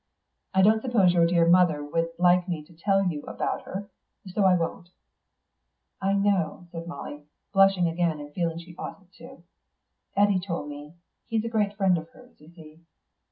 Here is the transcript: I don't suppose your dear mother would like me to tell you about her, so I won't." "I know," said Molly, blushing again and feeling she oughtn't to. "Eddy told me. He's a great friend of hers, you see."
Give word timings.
I 0.55 0.63
don't 0.63 0.81
suppose 0.81 1.13
your 1.13 1.27
dear 1.27 1.47
mother 1.47 1.83
would 1.83 2.09
like 2.17 2.47
me 2.49 2.63
to 2.63 2.73
tell 2.73 3.05
you 3.05 3.21
about 3.27 3.61
her, 3.65 3.87
so 4.25 4.45
I 4.45 4.55
won't." 4.55 4.89
"I 6.01 6.13
know," 6.13 6.65
said 6.71 6.87
Molly, 6.87 7.25
blushing 7.53 7.87
again 7.87 8.19
and 8.19 8.33
feeling 8.33 8.57
she 8.57 8.75
oughtn't 8.77 9.13
to. 9.19 9.43
"Eddy 10.15 10.39
told 10.39 10.69
me. 10.69 10.95
He's 11.27 11.45
a 11.45 11.49
great 11.49 11.77
friend 11.77 11.99
of 11.99 12.09
hers, 12.09 12.41
you 12.41 12.49
see." 12.49 12.79